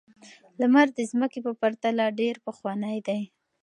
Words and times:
لمر 0.59 0.87
د 0.97 0.99
ځمکې 1.11 1.39
په 1.45 1.51
پرتله 1.61 2.05
ډېر 2.19 2.35
پخوانی 2.45 2.97
دی. 3.07 3.21